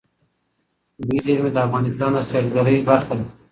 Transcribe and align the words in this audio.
طبیعي 0.95 1.19
زیرمې 1.25 1.51
د 1.53 1.57
افغانستان 1.67 2.09
د 2.13 2.17
سیلګرۍ 2.29 2.77
برخه 2.87 3.13
ده. 3.19 3.25